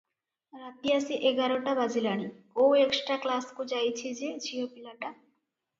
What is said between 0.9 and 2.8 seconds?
ଆସି ଏଗାରଟା ବାଜିଲାଣି କୋଉ